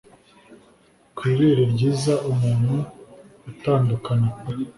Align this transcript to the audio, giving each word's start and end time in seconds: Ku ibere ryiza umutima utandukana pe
Ku 1.15 1.21
ibere 1.33 1.63
ryiza 1.73 2.13
umutima 2.29 2.77
utandukana 3.51 4.27
pe 4.37 4.49